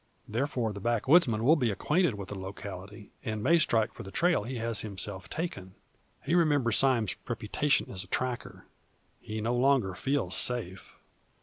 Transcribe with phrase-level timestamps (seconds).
[0.27, 4.45] Therefore, the backwoodsman will be acquainted with the locality, and may strike for the trail
[4.45, 5.75] he has himself taken.
[6.25, 8.65] He remembers Sime's reputation as a tracker;
[9.19, 10.95] he no longer feels safe.